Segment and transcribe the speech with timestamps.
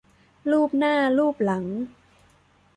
[0.51, 1.65] ลูบหน้าลูบหลัง